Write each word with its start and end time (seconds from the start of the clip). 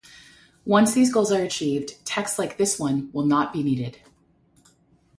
Once 0.65 0.93
these 0.93 1.13
goals 1.13 1.31
are 1.31 1.43
achieved, 1.43 2.03
texts 2.05 2.39
like 2.39 2.57
this 2.57 2.79
one 2.79 3.11
will 3.13 3.23
not 3.23 3.53
be 3.53 3.61
needed. 3.61 3.99